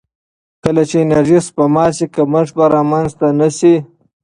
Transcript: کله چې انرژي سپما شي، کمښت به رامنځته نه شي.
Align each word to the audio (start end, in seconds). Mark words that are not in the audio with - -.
کله 0.63 0.81
چې 0.89 0.97
انرژي 1.01 1.39
سپما 1.47 1.85
شي، 1.95 2.05
کمښت 2.15 2.53
به 2.57 2.65
رامنځته 2.75 3.27
نه 3.39 3.47
شي. 3.57 3.75